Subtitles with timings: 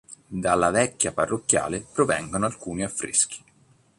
[0.29, 3.43] Dalla vecchia parrocchiale provengono alcuni affreschi.